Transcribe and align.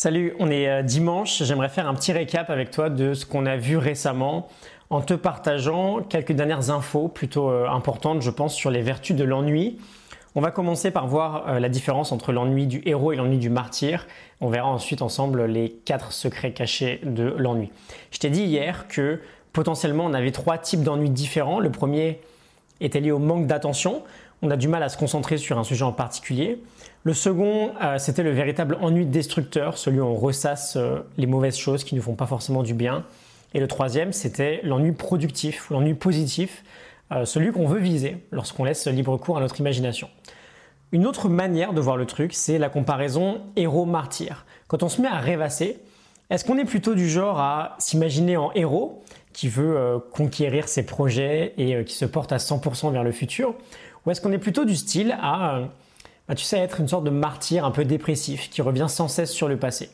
Salut, 0.00 0.32
on 0.38 0.48
est 0.48 0.68
euh, 0.68 0.82
dimanche. 0.82 1.42
J'aimerais 1.42 1.68
faire 1.68 1.88
un 1.88 1.94
petit 1.94 2.12
récap 2.12 2.50
avec 2.50 2.70
toi 2.70 2.88
de 2.88 3.14
ce 3.14 3.26
qu'on 3.26 3.46
a 3.46 3.56
vu 3.56 3.76
récemment 3.76 4.46
en 4.90 5.00
te 5.00 5.12
partageant 5.12 6.02
quelques 6.08 6.30
dernières 6.30 6.70
infos 6.70 7.08
plutôt 7.08 7.50
euh, 7.50 7.66
importantes, 7.68 8.22
je 8.22 8.30
pense, 8.30 8.54
sur 8.54 8.70
les 8.70 8.80
vertus 8.80 9.16
de 9.16 9.24
l'ennui. 9.24 9.76
On 10.36 10.40
va 10.40 10.52
commencer 10.52 10.92
par 10.92 11.08
voir 11.08 11.48
euh, 11.48 11.58
la 11.58 11.68
différence 11.68 12.12
entre 12.12 12.30
l'ennui 12.30 12.68
du 12.68 12.80
héros 12.86 13.10
et 13.10 13.16
l'ennui 13.16 13.38
du 13.38 13.50
martyr. 13.50 14.06
On 14.40 14.50
verra 14.50 14.68
ensuite 14.68 15.02
ensemble 15.02 15.46
les 15.46 15.70
quatre 15.84 16.12
secrets 16.12 16.52
cachés 16.52 17.00
de 17.02 17.34
l'ennui. 17.36 17.72
Je 18.12 18.20
t'ai 18.20 18.30
dit 18.30 18.44
hier 18.44 18.86
que 18.86 19.20
potentiellement 19.52 20.04
on 20.04 20.14
avait 20.14 20.30
trois 20.30 20.58
types 20.58 20.84
d'ennuis 20.84 21.10
différents. 21.10 21.58
Le 21.58 21.72
premier 21.72 22.20
était 22.80 23.00
lié 23.00 23.10
au 23.10 23.18
manque 23.18 23.48
d'attention 23.48 24.04
on 24.42 24.50
a 24.50 24.56
du 24.56 24.68
mal 24.68 24.82
à 24.82 24.88
se 24.88 24.96
concentrer 24.96 25.36
sur 25.36 25.58
un 25.58 25.64
sujet 25.64 25.84
en 25.84 25.92
particulier. 25.92 26.62
Le 27.04 27.14
second, 27.14 27.72
euh, 27.82 27.98
c'était 27.98 28.22
le 28.22 28.30
véritable 28.30 28.78
ennui 28.80 29.06
destructeur, 29.06 29.78
celui 29.78 30.00
où 30.00 30.04
on 30.04 30.14
ressasse 30.14 30.76
euh, 30.76 31.00
les 31.16 31.26
mauvaises 31.26 31.56
choses 31.56 31.84
qui 31.84 31.94
ne 31.94 32.00
font 32.00 32.14
pas 32.14 32.26
forcément 32.26 32.62
du 32.62 32.74
bien. 32.74 33.04
Et 33.54 33.60
le 33.60 33.68
troisième, 33.68 34.12
c'était 34.12 34.60
l'ennui 34.62 34.92
productif, 34.92 35.70
l'ennui 35.70 35.94
positif, 35.94 36.64
euh, 37.12 37.24
celui 37.24 37.52
qu'on 37.52 37.66
veut 37.66 37.80
viser 37.80 38.18
lorsqu'on 38.30 38.64
laisse 38.64 38.86
libre 38.86 39.16
cours 39.16 39.38
à 39.38 39.40
notre 39.40 39.58
imagination. 39.60 40.08
Une 40.92 41.06
autre 41.06 41.28
manière 41.28 41.72
de 41.72 41.80
voir 41.80 41.96
le 41.96 42.06
truc, 42.06 42.32
c'est 42.32 42.58
la 42.58 42.68
comparaison 42.68 43.42
héros-martyr. 43.56 44.46
Quand 44.68 44.82
on 44.82 44.88
se 44.88 45.00
met 45.00 45.08
à 45.08 45.18
rêvasser, 45.18 45.78
est-ce 46.30 46.44
qu'on 46.44 46.58
est 46.58 46.64
plutôt 46.64 46.94
du 46.94 47.08
genre 47.08 47.38
à 47.38 47.76
s'imaginer 47.78 48.36
en 48.36 48.52
héros 48.52 49.02
qui 49.32 49.48
veut 49.48 49.98
conquérir 50.12 50.68
ses 50.68 50.84
projets 50.84 51.54
et 51.58 51.84
qui 51.84 51.94
se 51.94 52.04
porte 52.04 52.32
à 52.32 52.38
100% 52.38 52.90
vers 52.90 53.04
le 53.04 53.12
futur 53.12 53.54
ou 54.04 54.10
est-ce 54.10 54.20
qu'on 54.20 54.32
est 54.32 54.38
plutôt 54.38 54.64
du 54.64 54.76
style 54.76 55.16
à, 55.20 55.56
euh, 55.56 55.66
bah, 56.28 56.34
tu 56.34 56.44
sais, 56.44 56.58
être 56.58 56.80
une 56.80 56.88
sorte 56.88 57.04
de 57.04 57.10
martyr 57.10 57.64
un 57.64 57.70
peu 57.70 57.84
dépressif 57.84 58.50
qui 58.50 58.62
revient 58.62 58.86
sans 58.88 59.08
cesse 59.08 59.32
sur 59.32 59.48
le 59.48 59.56
passé? 59.56 59.90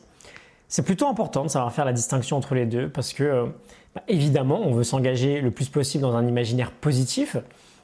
C'est 0.67 0.83
plutôt 0.83 1.07
important 1.07 1.43
de 1.43 1.49
savoir 1.49 1.71
faire 1.71 1.85
la 1.85 1.93
distinction 1.93 2.37
entre 2.37 2.55
les 2.55 2.65
deux 2.65 2.89
parce 2.89 3.13
que, 3.13 3.23
euh, 3.23 3.45
bah, 3.93 4.01
évidemment, 4.07 4.61
on 4.63 4.71
veut 4.71 4.83
s'engager 4.83 5.41
le 5.41 5.51
plus 5.51 5.69
possible 5.69 6.01
dans 6.01 6.15
un 6.15 6.27
imaginaire 6.27 6.71
positif. 6.71 7.37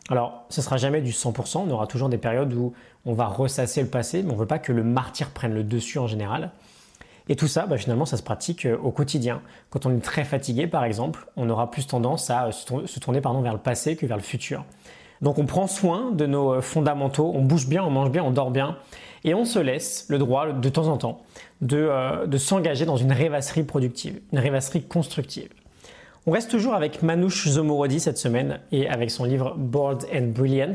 Alors, 0.10 0.46
ce 0.50 0.62
sera 0.62 0.78
jamais 0.78 1.02
du 1.02 1.12
100%, 1.12 1.60
on 1.68 1.72
aura 1.72 1.88
toujours 1.88 2.10
des 2.10 2.18
périodes 2.18 2.54
où 2.54 2.74
on 3.06 3.14
va 3.14 3.28
ressasser 3.28 3.82
le 3.82 3.88
passé, 3.88 4.24
mais 4.24 4.32
on 4.32 4.36
ne 4.36 4.40
veut 4.40 4.48
pas 4.48 4.60
que 4.60 4.72
le 4.72 4.84
martyr 4.84 5.30
prenne 5.30 5.54
le 5.54 5.64
dessus 5.64 6.00
en 6.00 6.08
général. 6.08 6.52
Et 7.30 7.36
tout 7.36 7.48
ça, 7.48 7.66
bah, 7.66 7.78
finalement, 7.78 8.06
ça 8.06 8.18
se 8.18 8.24
pratique 8.24 8.66
euh, 8.66 8.78
au 8.78 8.92
quotidien. 8.92 9.42
Quand 9.70 9.86
on 9.86 9.96
est 9.96 10.04
très 10.04 10.26
fatigué, 10.26 10.68
par 10.68 10.84
exemple, 10.84 11.28
on 11.38 11.50
aura 11.50 11.72
plus 11.72 11.88
tendance 11.88 12.30
à 12.30 12.52
se 12.52 13.00
tourner 13.00 13.22
pardon, 13.22 13.42
vers 13.42 13.54
le 13.54 13.60
passé 13.60 13.96
que 13.96 14.06
vers 14.06 14.18
le 14.18 14.24
futur. 14.24 14.66
Donc 15.22 15.38
on 15.38 15.46
prend 15.46 15.68
soin 15.68 16.12
de 16.12 16.26
nos 16.26 16.54
euh, 16.54 16.62
fondamentaux, 16.62 17.32
on 17.36 17.42
bouge 17.42 17.68
bien, 17.68 17.84
on 17.84 17.92
mange 17.92 18.12
bien, 18.12 18.24
on 18.24 18.32
dort 18.32 18.52
bien, 18.52 18.78
et 19.24 19.34
on 19.34 19.46
se 19.46 19.60
laisse 19.60 20.06
le 20.10 20.18
droit 20.18 20.52
de 20.52 20.70
temps 20.70 20.88
en 20.88 20.98
temps 20.98 21.22
de, 21.62 21.78
euh, 21.78 22.38
s'engager 22.38 22.86
dans 22.86 22.98
une 22.98 23.12
rêvasserie 23.12 23.64
productive, 23.64 24.20
une 24.34 24.40
rêvasserie 24.40 24.84
constructive. 24.84 25.50
On 26.26 26.32
reste 26.32 26.50
toujours 26.50 26.74
avec 26.74 27.04
Manouche 27.04 27.48
Zomorodi 27.48 28.00
cette 28.00 28.18
semaine 28.18 28.60
et 28.72 28.88
avec 28.88 29.12
son 29.12 29.26
livre 29.26 29.56
Bored 29.58 30.06
and 30.14 30.28
Brilliant. 30.28 30.74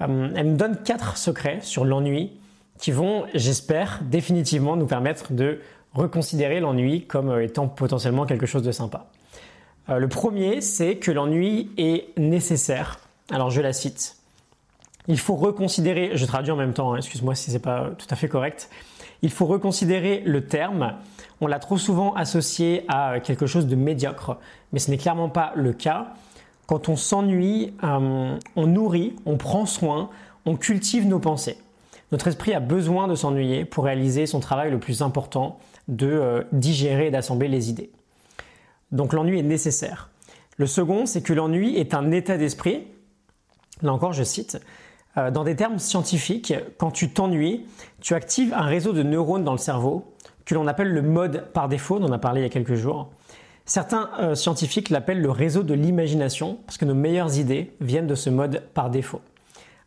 Euh, 0.00 0.28
elle 0.34 0.46
me 0.46 0.56
donne 0.56 0.78
quatre 0.84 1.16
secrets 1.16 1.58
sur 1.62 1.84
l'ennui 1.84 2.32
qui 2.78 2.90
vont, 2.90 3.24
j'espère, 3.34 4.00
définitivement 4.02 4.76
nous 4.76 4.86
permettre 4.86 5.32
de 5.32 5.60
reconsidérer 5.94 6.60
l'ennui 6.60 7.06
comme 7.06 7.40
étant 7.40 7.68
potentiellement 7.68 8.26
quelque 8.26 8.46
chose 8.46 8.62
de 8.62 8.72
sympa. 8.72 9.06
le 9.88 10.08
premier, 10.08 10.60
c'est 10.60 10.96
que 10.96 11.12
l'ennui 11.12 11.70
est 11.76 12.18
nécessaire 12.18 12.98
alors 13.30 13.50
je 13.50 13.60
la 13.60 13.72
cite. 13.72 14.16
Il 15.06 15.18
faut 15.18 15.34
reconsidérer, 15.34 16.12
je 16.14 16.24
traduis 16.24 16.50
en 16.50 16.56
même 16.56 16.72
temps, 16.72 16.94
hein, 16.94 16.96
excuse-moi 16.96 17.34
si 17.34 17.50
c'est 17.50 17.58
pas 17.58 17.90
tout 17.98 18.06
à 18.10 18.16
fait 18.16 18.28
correct. 18.28 18.70
Il 19.22 19.30
faut 19.30 19.46
reconsidérer 19.46 20.22
le 20.24 20.46
terme. 20.46 20.94
On 21.40 21.46
l'a 21.46 21.58
trop 21.58 21.78
souvent 21.78 22.14
associé 22.14 22.84
à 22.88 23.20
quelque 23.20 23.46
chose 23.46 23.66
de 23.66 23.76
médiocre, 23.76 24.38
mais 24.72 24.78
ce 24.78 24.90
n'est 24.90 24.96
clairement 24.96 25.28
pas 25.28 25.52
le 25.56 25.72
cas. 25.72 26.14
Quand 26.66 26.88
on 26.88 26.96
s'ennuie, 26.96 27.74
euh, 27.82 28.38
on 28.56 28.66
nourrit, 28.66 29.14
on 29.26 29.36
prend 29.36 29.66
soin, 29.66 30.10
on 30.46 30.56
cultive 30.56 31.06
nos 31.06 31.18
pensées. 31.18 31.58
Notre 32.12 32.28
esprit 32.28 32.54
a 32.54 32.60
besoin 32.60 33.08
de 33.08 33.14
s'ennuyer 33.14 33.64
pour 33.64 33.84
réaliser 33.84 34.26
son 34.26 34.40
travail 34.40 34.70
le 34.70 34.78
plus 34.78 35.02
important 35.02 35.58
de 35.88 36.06
euh, 36.06 36.42
digérer 36.52 37.08
et 37.08 37.10
d'assembler 37.10 37.48
les 37.48 37.70
idées. 37.70 37.90
Donc 38.92 39.12
l'ennui 39.12 39.38
est 39.38 39.42
nécessaire. 39.42 40.10
Le 40.56 40.66
second, 40.66 41.04
c'est 41.04 41.22
que 41.22 41.32
l'ennui 41.32 41.76
est 41.76 41.94
un 41.94 42.12
état 42.12 42.38
d'esprit 42.38 42.86
Là 43.82 43.92
encore, 43.92 44.12
je 44.12 44.22
cite, 44.22 44.60
euh, 45.16 45.30
dans 45.30 45.44
des 45.44 45.56
termes 45.56 45.78
scientifiques, 45.78 46.54
quand 46.78 46.90
tu 46.90 47.10
t'ennuies, 47.10 47.66
tu 48.00 48.14
actives 48.14 48.52
un 48.52 48.62
réseau 48.62 48.92
de 48.92 49.02
neurones 49.02 49.44
dans 49.44 49.52
le 49.52 49.58
cerveau 49.58 50.12
que 50.44 50.54
l'on 50.54 50.66
appelle 50.66 50.88
le 50.92 51.02
mode 51.02 51.46
par 51.52 51.68
défaut, 51.68 51.98
on 52.00 52.04
en 52.04 52.12
a 52.12 52.18
parlé 52.18 52.40
il 52.40 52.44
y 52.44 52.46
a 52.46 52.50
quelques 52.50 52.74
jours. 52.74 53.10
Certains 53.64 54.10
euh, 54.20 54.34
scientifiques 54.34 54.90
l'appellent 54.90 55.22
le 55.22 55.30
réseau 55.30 55.62
de 55.62 55.72
l'imagination 55.72 56.58
parce 56.66 56.76
que 56.76 56.84
nos 56.84 56.94
meilleures 56.94 57.38
idées 57.38 57.72
viennent 57.80 58.06
de 58.06 58.14
ce 58.14 58.28
mode 58.28 58.62
par 58.74 58.90
défaut. 58.90 59.22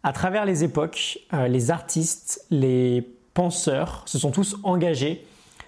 À 0.02 0.14
travers 0.14 0.46
les 0.46 0.64
époques, 0.64 1.20
euh, 1.34 1.48
les 1.48 1.70
artistes, 1.70 2.44
les 2.50 3.08
penseurs 3.36 4.02
se 4.06 4.18
sont 4.18 4.32
tous 4.32 4.58
engagés 4.64 5.26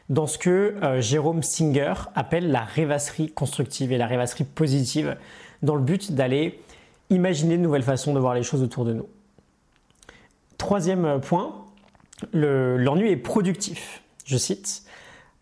dans 0.10 0.26
ce 0.26 0.40
que 0.40 0.74
Jérôme 1.02 1.44
Singer 1.44 1.94
appelle 2.16 2.50
la 2.50 2.64
rêvasserie 2.64 3.32
constructive 3.32 3.92
et 3.92 3.98
la 4.00 4.08
rêvasserie 4.08 4.44
positive 4.44 5.16
dans 5.62 5.76
le 5.76 5.84
but 5.84 6.14
d'aller 6.14 6.60
imaginer 7.10 7.58
de 7.58 7.62
nouvelles 7.62 7.84
façons 7.84 8.14
de 8.14 8.20
voir 8.20 8.34
les 8.34 8.44
choses 8.44 8.62
autour 8.62 8.86
de 8.86 8.94
nous. 8.94 9.08
Troisième 10.58 11.20
point, 11.22 11.66
l'ennui 12.34 13.10
est 13.10 13.18
productif. 13.18 14.04
Je 14.26 14.38
cite, 14.38 14.84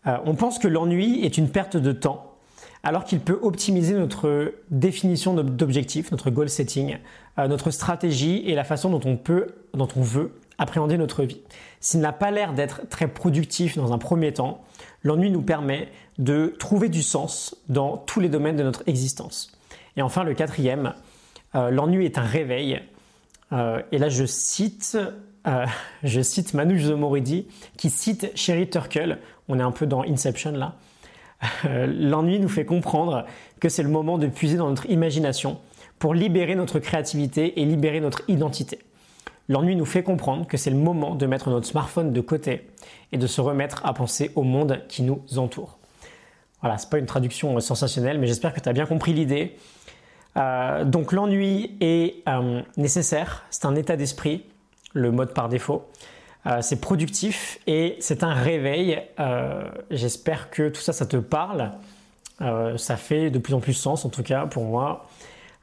euh, 0.06 0.16
on 0.24 0.34
pense 0.34 0.58
que 0.58 0.68
l'ennui 0.68 1.24
est 1.24 1.38
une 1.38 1.50
perte 1.50 1.76
de 1.76 1.92
temps, 1.92 2.34
alors 2.82 3.04
qu'il 3.04 3.20
peut 3.20 3.38
optimiser 3.42 3.94
notre 3.94 4.54
définition 4.70 5.34
d'objectif, 5.34 6.10
notre 6.10 6.30
goal 6.30 6.48
setting, 6.48 6.98
euh, 7.38 7.48
notre 7.48 7.70
stratégie 7.70 8.44
et 8.46 8.54
la 8.54 8.64
façon 8.64 8.90
dont 8.90 9.00
on 9.04 9.16
peut, 9.16 9.48
dont 9.74 9.88
on 9.96 10.02
veut 10.02 10.32
appréhender 10.58 10.96
notre 10.98 11.24
vie. 11.24 11.40
S'il 11.80 12.00
n'a 12.00 12.12
pas 12.12 12.30
l'air 12.30 12.52
d'être 12.52 12.88
très 12.88 13.08
productif 13.08 13.76
dans 13.76 13.92
un 13.92 13.98
premier 13.98 14.32
temps, 14.32 14.64
l'ennui 15.02 15.30
nous 15.30 15.42
permet 15.42 15.88
de 16.18 16.54
trouver 16.58 16.88
du 16.88 17.02
sens 17.02 17.56
dans 17.68 17.96
tous 17.96 18.20
les 18.20 18.28
domaines 18.28 18.56
de 18.56 18.64
notre 18.64 18.82
existence. 18.86 19.52
Et 19.96 20.02
enfin, 20.02 20.24
le 20.24 20.34
quatrième, 20.34 20.94
euh, 21.54 21.70
l'ennui 21.70 22.04
est 22.04 22.18
un 22.18 22.22
réveil. 22.22 22.80
Euh, 23.52 23.82
et 23.92 23.98
là, 23.98 24.08
je 24.08 24.24
cite, 24.24 24.98
euh, 25.46 25.66
je 26.02 26.20
cite 26.20 26.54
Manouche 26.54 26.82
Zomoridi 26.82 27.46
qui 27.76 27.90
cite 27.90 28.30
Sherry 28.34 28.68
Turkle. 28.68 29.18
On 29.48 29.58
est 29.58 29.62
un 29.62 29.72
peu 29.72 29.86
dans 29.86 30.02
Inception 30.02 30.52
là. 30.52 30.74
L'ennui 31.64 32.40
nous 32.40 32.48
fait 32.48 32.64
comprendre 32.64 33.24
que 33.60 33.68
c'est 33.68 33.84
le 33.84 33.88
moment 33.88 34.18
de 34.18 34.26
puiser 34.26 34.56
dans 34.56 34.68
notre 34.68 34.90
imagination 34.90 35.60
pour 36.00 36.12
libérer 36.12 36.56
notre 36.56 36.80
créativité 36.80 37.60
et 37.60 37.64
libérer 37.64 38.00
notre 38.00 38.22
identité. 38.26 38.80
L'ennui 39.48 39.76
nous 39.76 39.84
fait 39.84 40.02
comprendre 40.02 40.48
que 40.48 40.56
c'est 40.56 40.70
le 40.70 40.76
moment 40.76 41.14
de 41.14 41.26
mettre 41.26 41.48
notre 41.48 41.66
smartphone 41.66 42.12
de 42.12 42.20
côté 42.20 42.68
et 43.12 43.18
de 43.18 43.26
se 43.28 43.40
remettre 43.40 43.86
à 43.86 43.94
penser 43.94 44.32
au 44.34 44.42
monde 44.42 44.82
qui 44.88 45.02
nous 45.02 45.22
entoure. 45.36 45.78
Voilà, 46.60 46.76
c'est 46.76 46.90
pas 46.90 46.98
une 46.98 47.06
traduction 47.06 47.58
sensationnelle, 47.60 48.18
mais 48.18 48.26
j'espère 48.26 48.52
que 48.52 48.60
tu 48.60 48.68
as 48.68 48.72
bien 48.72 48.86
compris 48.86 49.12
l'idée. 49.12 49.56
Euh, 50.38 50.84
donc 50.84 51.12
l'ennui 51.12 51.76
est 51.80 52.22
euh, 52.28 52.62
nécessaire, 52.76 53.44
c'est 53.50 53.64
un 53.64 53.74
état 53.74 53.96
d'esprit, 53.96 54.44
le 54.92 55.10
mode 55.10 55.34
par 55.34 55.48
défaut. 55.48 55.88
Euh, 56.46 56.58
c'est 56.62 56.80
productif 56.80 57.58
et 57.66 57.96
c'est 58.00 58.22
un 58.22 58.32
réveil. 58.32 59.02
J'espère 59.90 60.50
que 60.50 60.68
tout 60.68 60.80
ça, 60.80 60.92
ça 60.92 61.06
te 61.06 61.16
parle. 61.16 61.72
ça 62.76 62.96
fait 62.96 63.30
de 63.30 63.38
plus 63.38 63.54
en 63.54 63.60
plus 63.60 63.74
sens, 63.74 64.04
en 64.04 64.08
tout 64.08 64.22
cas 64.22 64.46
pour 64.46 64.64
moi. 64.64 65.06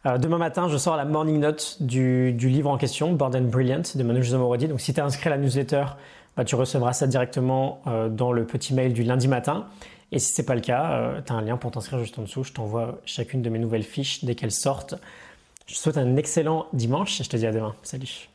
demain 0.03 0.37
matin, 0.37 0.67
je 0.67 0.77
sors 0.77 0.97
la 0.97 1.05
morning 1.05 1.39
note 1.39 1.77
du, 1.79 2.33
livre 2.33 2.69
en 2.69 2.77
question, 2.77 3.13
Bored 3.13 3.35
and 3.35 3.43
Brilliant, 3.49 3.81
de 3.95 4.03
Manoj 4.03 4.29
Zamorodi. 4.29 4.67
Donc 4.67 4.81
si 4.81 4.93
tu 4.93 4.99
es 4.99 5.03
inscrit 5.03 5.27
à 5.27 5.31
la 5.31 5.37
newsletter, 5.37 5.85
bah, 6.35 6.43
tu 6.43 6.55
recevras 6.55 6.91
ça 6.91 7.07
directement 7.07 7.81
dans 8.09 8.33
le 8.33 8.45
petit 8.45 8.73
mail 8.73 8.91
du 8.91 9.03
lundi 9.03 9.29
matin. 9.29 9.67
Et 10.11 10.19
si 10.19 10.33
ce 10.33 10.41
n'est 10.41 10.45
pas 10.45 10.55
le 10.55 10.61
cas, 10.61 10.91
euh, 10.93 11.21
tu 11.21 11.33
as 11.33 11.35
un 11.35 11.41
lien 11.41 11.57
pour 11.57 11.71
t'inscrire 11.71 11.99
juste 11.99 12.17
en 12.19 12.23
dessous. 12.23 12.43
Je 12.43 12.53
t'envoie 12.53 12.99
chacune 13.05 13.41
de 13.41 13.49
mes 13.49 13.59
nouvelles 13.59 13.83
fiches 13.83 14.23
dès 14.23 14.35
qu'elles 14.35 14.51
sortent. 14.51 14.95
Je 15.67 15.73
te 15.73 15.79
souhaite 15.79 15.97
un 15.97 16.15
excellent 16.15 16.67
dimanche 16.73 17.19
et 17.19 17.23
je 17.23 17.29
te 17.29 17.37
dis 17.37 17.47
à 17.47 17.51
demain. 17.51 17.75
Salut 17.83 18.29